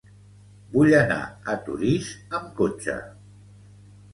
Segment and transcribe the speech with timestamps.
[0.77, 1.17] Vull anar
[1.53, 2.09] a Torís
[2.39, 2.97] amb cotxe.